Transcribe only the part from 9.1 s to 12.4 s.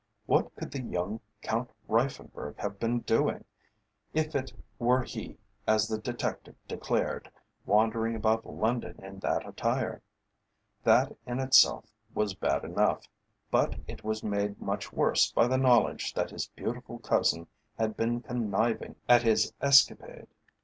that attire? That in itself was